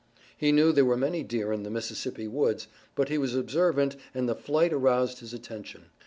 [0.35, 4.27] He knew there were many deer in the Mississippi woods, but he was observant and
[4.27, 5.89] the flight aroused his attention.